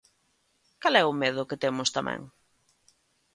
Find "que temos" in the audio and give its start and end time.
1.49-1.89